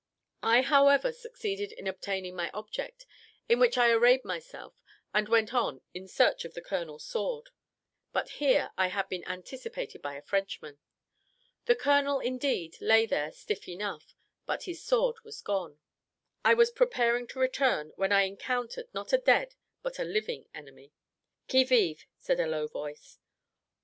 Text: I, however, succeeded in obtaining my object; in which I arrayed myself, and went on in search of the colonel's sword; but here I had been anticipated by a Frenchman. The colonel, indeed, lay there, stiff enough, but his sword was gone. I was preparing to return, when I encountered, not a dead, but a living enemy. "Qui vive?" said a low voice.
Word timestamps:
I, 0.41 0.63
however, 0.63 1.11
succeeded 1.11 1.71
in 1.73 1.85
obtaining 1.85 2.35
my 2.35 2.49
object; 2.55 3.05
in 3.47 3.59
which 3.59 3.77
I 3.77 3.91
arrayed 3.91 4.25
myself, 4.25 4.73
and 5.13 5.29
went 5.29 5.53
on 5.53 5.81
in 5.93 6.07
search 6.07 6.43
of 6.43 6.55
the 6.55 6.61
colonel's 6.63 7.05
sword; 7.05 7.51
but 8.11 8.27
here 8.41 8.71
I 8.79 8.87
had 8.87 9.09
been 9.09 9.23
anticipated 9.27 10.01
by 10.01 10.15
a 10.15 10.23
Frenchman. 10.23 10.79
The 11.65 11.75
colonel, 11.75 12.19
indeed, 12.19 12.77
lay 12.81 13.05
there, 13.05 13.31
stiff 13.31 13.67
enough, 13.69 14.15
but 14.47 14.63
his 14.63 14.81
sword 14.83 15.17
was 15.23 15.39
gone. 15.39 15.77
I 16.43 16.55
was 16.55 16.71
preparing 16.71 17.27
to 17.27 17.39
return, 17.39 17.91
when 17.95 18.11
I 18.11 18.23
encountered, 18.23 18.91
not 18.95 19.13
a 19.13 19.19
dead, 19.19 19.53
but 19.83 19.99
a 19.99 20.03
living 20.03 20.47
enemy. 20.51 20.93
"Qui 21.47 21.63
vive?" 21.63 22.07
said 22.17 22.39
a 22.39 22.47
low 22.47 22.65
voice. 22.65 23.19